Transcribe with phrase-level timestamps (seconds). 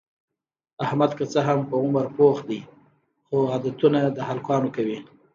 [0.85, 2.59] احمد که څه هم په عمر پوخ دی،
[3.25, 4.99] خو عادتونه د هلکانو کوي.